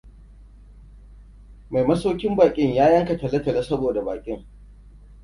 [1.69, 4.45] Mai masaukin baƙin ya yanka talotalo sabida baƙin.